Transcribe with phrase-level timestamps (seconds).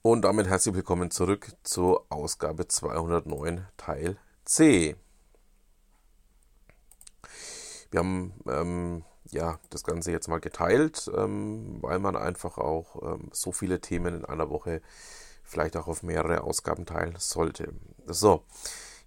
[0.00, 4.94] Und damit herzlich willkommen zurück zur Ausgabe 209 Teil C.
[7.90, 13.30] Wir haben ähm, ja das Ganze jetzt mal geteilt, ähm, weil man einfach auch ähm,
[13.32, 14.82] so viele Themen in einer Woche
[15.42, 17.74] vielleicht auch auf mehrere Ausgaben teilen sollte.
[18.06, 18.44] So,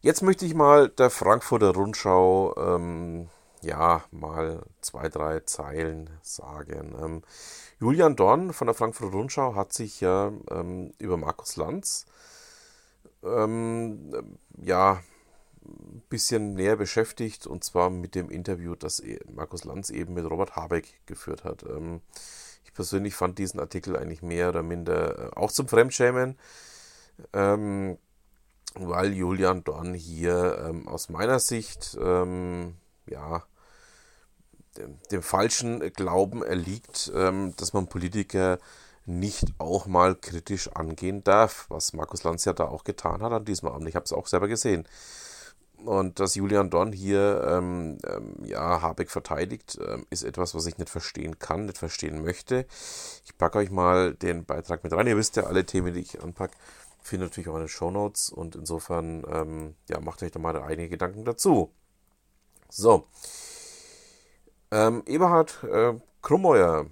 [0.00, 3.28] jetzt möchte ich mal der Frankfurter Rundschau ähm,
[3.62, 6.94] ja mal zwei, drei Zeilen sagen.
[7.00, 7.22] Ähm,
[7.78, 12.06] Julian Dorn von der Frankfurter Rundschau hat sich ja ähm, über Markus Lanz
[13.22, 15.02] ähm, ja
[15.64, 20.28] ein bisschen näher beschäftigt und zwar mit dem Interview, das e, Markus Lanz eben mit
[20.28, 21.62] Robert Habeck geführt hat.
[21.64, 22.00] Ähm,
[22.64, 26.38] ich persönlich fand diesen Artikel eigentlich mehr oder minder äh, auch zum Fremdschämen,
[27.32, 27.98] ähm,
[28.74, 32.74] weil Julian Dorn hier ähm, aus meiner Sicht ähm,
[33.06, 33.44] ja
[34.76, 38.58] dem, falschen Glauben erliegt, ähm, dass man Politiker
[39.06, 43.44] nicht auch mal kritisch angehen darf, was Markus Lanz ja da auch getan hat an
[43.44, 43.88] diesem Abend.
[43.88, 44.86] Ich habe es auch selber gesehen.
[45.84, 50.76] Und dass Julian Dorn hier ähm, ähm, ja, Habeck verteidigt, ähm, ist etwas, was ich
[50.76, 52.66] nicht verstehen kann, nicht verstehen möchte.
[53.24, 55.06] Ich packe euch mal den Beitrag mit rein.
[55.06, 56.54] Ihr wisst ja, alle Themen, die ich anpacke,
[57.02, 60.60] findet natürlich auch in den Show Notes und insofern ähm, ja, macht euch da mal
[60.62, 61.72] einige Gedanken dazu.
[62.68, 63.06] So,
[64.70, 66.86] ähm, Eberhard äh, Krummeuer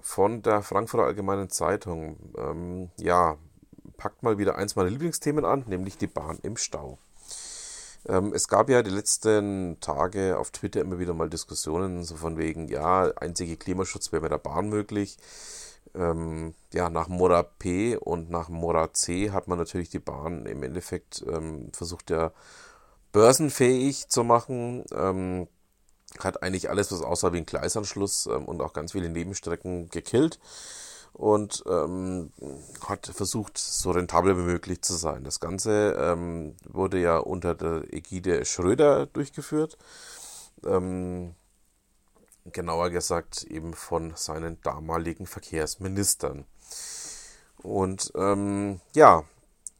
[0.00, 3.36] von der Frankfurter Allgemeinen Zeitung, ähm, ja,
[3.96, 6.98] packt mal wieder eins meiner Lieblingsthemen an, nämlich die Bahn im Stau.
[8.06, 12.36] Ähm, es gab ja die letzten Tage auf Twitter immer wieder mal Diskussionen, so von
[12.36, 15.16] wegen, ja, einzige Klimaschutz wäre mit der Bahn möglich.
[15.94, 20.62] Ähm, ja, nach Mora P und nach Mora C hat man natürlich die Bahn im
[20.62, 22.32] Endeffekt ähm, versucht, ja
[23.12, 24.84] börsenfähig zu machen.
[26.18, 30.38] Hat eigentlich alles, was aussah wie ein Gleisanschluss ähm, und auch ganz viele Nebenstrecken gekillt
[31.14, 32.32] und ähm,
[32.86, 35.22] hat versucht, so rentabel wie möglich zu sein.
[35.22, 39.78] Das Ganze ähm, wurde ja unter der Ägide Schröder durchgeführt.
[40.66, 41.34] Ähm,
[42.52, 46.44] genauer gesagt eben von seinen damaligen Verkehrsministern.
[47.62, 49.22] Und ähm, ja,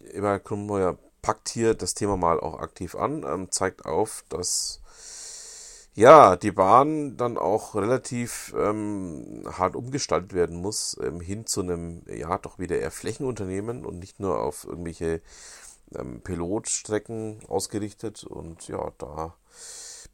[0.00, 4.80] Eberhard Krummeuer packt hier das Thema mal auch aktiv an, ähm, zeigt auf, dass
[5.98, 12.02] ja, die Bahn dann auch relativ ähm, hart umgestaltet werden muss, ähm, hin zu einem,
[12.06, 15.20] ja, doch wieder eher Flächenunternehmen und nicht nur auf irgendwelche
[15.96, 18.22] ähm, Pilotstrecken ausgerichtet.
[18.22, 19.34] Und ja, da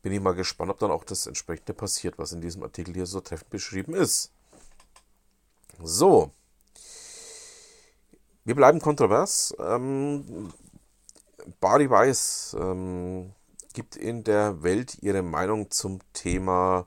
[0.01, 3.07] bin ich mal gespannt, ob dann auch das entsprechende passiert, was in diesem Artikel hier
[3.07, 4.33] so treffend beschrieben ist.
[5.83, 6.31] So.
[8.45, 9.55] Wir bleiben kontrovers.
[9.59, 10.51] Ähm,
[11.61, 13.35] Bari Weiß ähm,
[13.75, 16.87] gibt in der Welt ihre Meinung zum Thema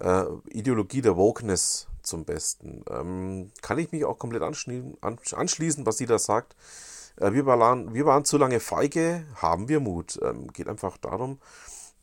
[0.00, 2.84] äh, Ideologie der Wokeness zum Besten.
[2.88, 6.56] Ähm, kann ich mich auch komplett anschließen, anschließen was sie da sagt.
[7.16, 10.18] Äh, wir, waren, wir waren zu lange feige, haben wir Mut.
[10.22, 11.38] Ähm, geht einfach darum,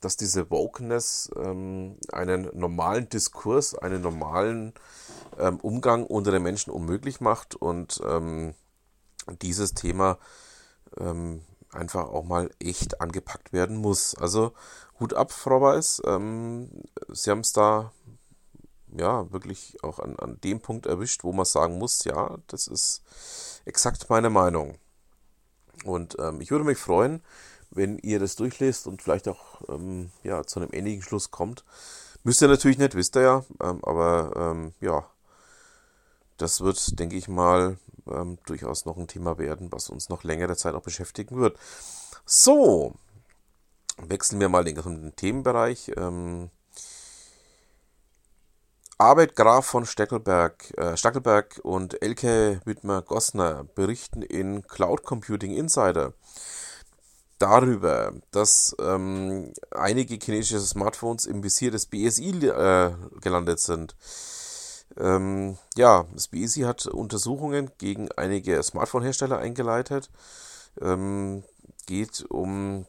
[0.02, 4.74] dass diese Wokeness ähm, einen normalen Diskurs, einen normalen
[5.40, 8.56] ähm, Umgang unter den Menschen unmöglich macht und ähm,
[9.42, 10.18] dieses Thema
[11.00, 14.16] ähm, einfach auch mal echt angepackt werden muss.
[14.16, 14.54] Also
[15.00, 16.02] Hut ab, Frau Weiß.
[16.06, 16.70] Ähm,
[17.10, 17.92] Sie haben es da
[18.98, 23.02] ja wirklich auch an, an dem Punkt erwischt, wo man sagen muss, ja, das ist
[23.66, 24.78] exakt meine Meinung.
[25.86, 27.22] Und ähm, ich würde mich freuen,
[27.72, 31.64] wenn ihr das durchlest und vielleicht auch ähm, ja, zu einem ähnlichen Schluss kommt.
[32.24, 35.06] Müsst ihr natürlich nicht, wisst ihr ja, ähm, aber ähm, ja,
[36.38, 37.78] das wird, denke ich mal,
[38.10, 41.58] ähm, durchaus noch ein Thema werden, was uns noch längere Zeit auch beschäftigen wird.
[42.26, 42.94] So,
[43.98, 45.92] wechseln wir mal den gesamten Themenbereich.
[45.98, 46.50] Ähm,
[48.98, 56.14] Arbeit Graf von Steckelberg, äh, Stackelberg und Elke Wittmer-Gossner berichten in Cloud Computing Insider
[57.42, 63.96] darüber, dass ähm, einige chinesische Smartphones im Visier des BSI äh, gelandet sind.
[64.98, 70.10] Ähm, ja, BSI hat Untersuchungen gegen einige Smartphone-Hersteller eingeleitet.
[70.80, 71.44] Ähm,
[71.86, 72.86] geht um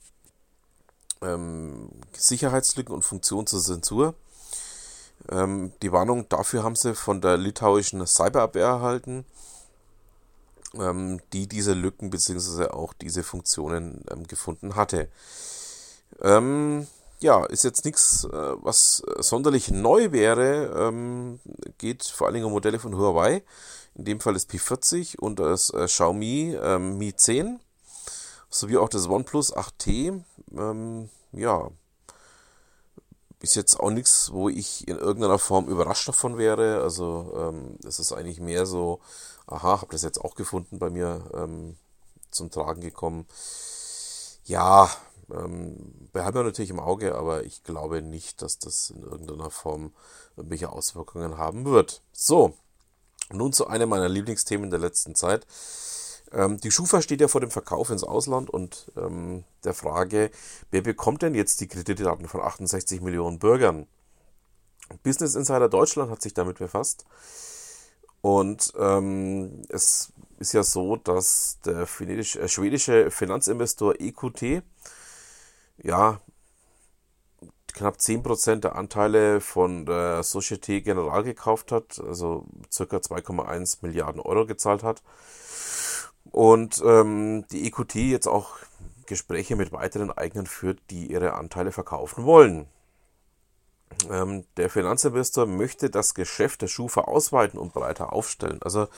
[1.22, 4.14] ähm, Sicherheitslücken und Funktionen zur Zensur.
[5.30, 9.24] Ähm, die Warnung dafür haben sie von der litauischen Cyberabwehr erhalten,
[10.74, 12.66] ähm, die diese Lücken bzw.
[12.68, 15.08] auch diese Funktionen ähm, gefunden hatte.
[16.20, 16.86] Ähm,
[17.22, 18.30] ja, ist jetzt nichts, äh,
[18.62, 20.88] was sonderlich neu wäre.
[20.88, 21.40] Ähm,
[21.78, 23.42] geht vor allen Dingen um Modelle von Huawei.
[23.94, 27.60] In dem Fall das P40 und das äh, Xiaomi ähm, Mi 10
[28.48, 30.22] sowie auch das OnePlus 8T.
[30.52, 31.70] Ähm, ja,
[33.40, 36.80] ist jetzt auch nichts, wo ich in irgendeiner Form überrascht davon wäre.
[36.80, 39.00] Also es ist eigentlich mehr so,
[39.48, 41.74] aha, habe das jetzt auch gefunden bei mir
[42.30, 43.26] zum Tragen gekommen.
[44.44, 44.88] Ja,
[45.32, 49.92] ähm, behalten wir natürlich im Auge, aber ich glaube nicht, dass das in irgendeiner Form
[50.36, 52.02] irgendwelche Auswirkungen haben wird.
[52.12, 52.54] So,
[53.32, 55.46] nun zu einem meiner Lieblingsthemen der letzten Zeit.
[56.32, 60.30] Ähm, die Schufa steht ja vor dem Verkauf ins Ausland und ähm, der Frage,
[60.70, 63.86] wer bekommt denn jetzt die Kreditdaten von 68 Millionen Bürgern?
[65.02, 67.04] Business Insider Deutschland hat sich damit befasst.
[68.20, 74.62] Und ähm, es ist ja so, dass der äh, schwedische Finanzinvestor EQT
[75.78, 76.20] ja
[77.72, 82.96] knapp 10% der Anteile von der Societe Generale gekauft hat, also ca.
[82.96, 85.02] 2,1 Milliarden Euro gezahlt hat.
[86.30, 88.56] Und ähm, die EQT jetzt auch
[89.06, 92.66] Gespräche mit weiteren Eignern führt, die ihre Anteile verkaufen wollen.
[94.10, 98.60] Ähm, der Finanzinvestor möchte das Geschäft der Schufa ausweiten und breiter aufstellen.
[98.62, 98.88] Also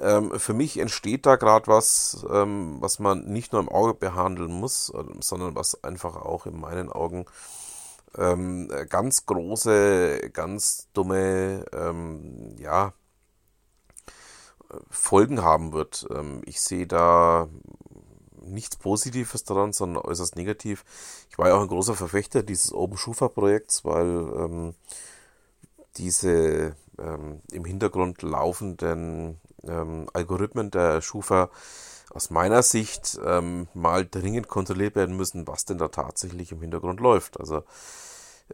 [0.00, 4.52] ähm, für mich entsteht da gerade was, ähm, was man nicht nur im Auge behandeln
[4.52, 7.26] muss, sondern was einfach auch in meinen Augen
[8.16, 12.92] ähm, ganz große, ganz dumme, ähm, ja,
[14.90, 16.06] Folgen haben wird.
[16.10, 17.48] Ähm, ich sehe da
[18.44, 20.84] nichts Positives daran, sondern äußerst negativ.
[21.30, 24.74] Ich war ja auch ein großer Verfechter dieses Open Schufa Projekts, weil ähm,
[25.96, 31.50] diese ähm, im Hintergrund laufenden ähm, Algorithmen der Schufa
[32.10, 37.00] aus meiner Sicht ähm, mal dringend kontrolliert werden müssen, was denn da tatsächlich im Hintergrund
[37.00, 37.40] läuft.
[37.40, 37.62] Also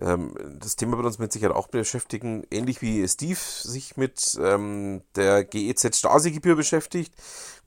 [0.00, 5.02] ähm, das Thema wird uns mit Sicherheit auch beschäftigen, ähnlich wie Steve sich mit ähm,
[5.16, 7.14] der GEZ-Stasi-Gebühr beschäftigt,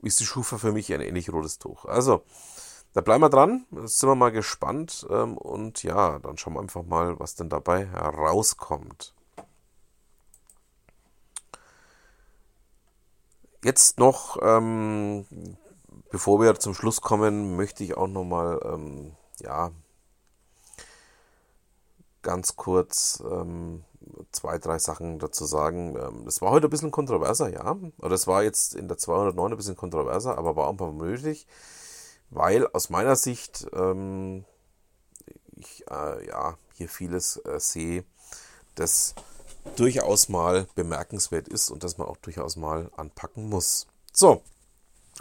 [0.02, 1.84] ist die Schufa für mich ein ähnlich rotes Tuch.
[1.84, 2.22] Also,
[2.94, 6.60] da bleiben wir dran, jetzt sind wir mal gespannt ähm, und ja, dann schauen wir
[6.60, 9.14] einfach mal, was denn dabei herauskommt.
[13.64, 15.24] Jetzt noch, ähm,
[16.10, 19.70] bevor wir zum Schluss kommen, möchte ich auch nochmal, ähm, ja,
[22.22, 23.84] ganz kurz ähm,
[24.32, 25.96] zwei, drei Sachen dazu sagen.
[25.96, 27.76] Ähm, das war heute ein bisschen kontroverser, ja.
[27.98, 31.46] Oder es war jetzt in der 209 ein bisschen kontroverser, aber war auch mal möglich,
[32.30, 34.44] weil aus meiner Sicht ähm,
[35.56, 38.04] ich äh, ja hier vieles äh, sehe,
[38.74, 39.14] das
[39.76, 43.86] durchaus mal bemerkenswert ist und das man auch durchaus mal anpacken muss.
[44.12, 44.42] So,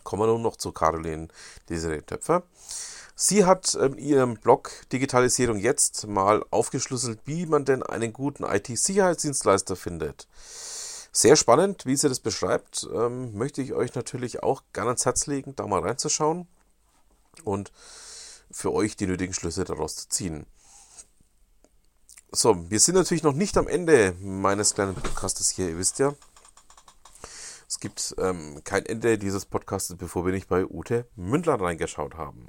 [0.04, 1.28] kommen wir nun noch zu Caroline
[1.70, 2.44] Desiree Töpfer.
[3.16, 8.44] Sie hat in ähm, ihrem Blog Digitalisierung jetzt mal aufgeschlüsselt, wie man denn einen guten
[8.44, 10.28] IT-Sicherheitsdienstleister findet.
[11.12, 12.88] Sehr spannend, wie sie das beschreibt.
[12.92, 16.48] Ähm, möchte ich euch natürlich auch gerne ans Herz legen, da mal reinzuschauen
[17.44, 17.72] und
[18.50, 20.46] für euch die nötigen Schlüsse daraus zu ziehen.
[22.34, 26.14] So, wir sind natürlich noch nicht am Ende meines kleinen Podcastes hier, ihr wisst ja.
[27.68, 32.48] Es gibt ähm, kein Ende dieses Podcasts, bevor wir nicht bei Ute Mündler reingeschaut haben.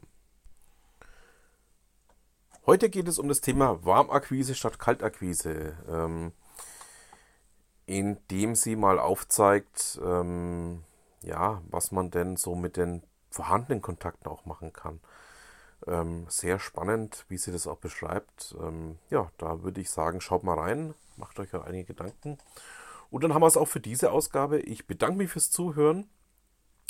[2.65, 6.31] Heute geht es um das Thema Warmakquise statt Kaltakquise, ähm,
[7.87, 10.85] indem sie mal aufzeigt, ähm,
[11.25, 15.01] ja, was man denn so mit den vorhandenen Kontakten auch machen kann.
[15.87, 18.55] Ähm, sehr spannend, wie sie das auch beschreibt.
[18.61, 22.39] Ähm, ja, da würde ich sagen, schaut mal rein, macht euch ja einige Gedanken.
[23.11, 24.61] Und dann haben wir es auch für diese Ausgabe.
[24.61, 26.09] Ich bedanke mich fürs Zuhören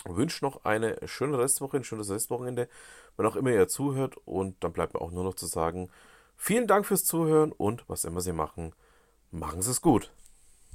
[0.04, 2.68] wünsche noch eine schöne Restwoche, ein schönes Restwochenende,
[3.16, 4.16] wenn auch immer ihr zuhört.
[4.24, 5.90] Und dann bleibt mir auch nur noch zu sagen,
[6.36, 8.74] vielen Dank fürs Zuhören und was immer Sie machen,
[9.30, 10.12] machen Sie es gut.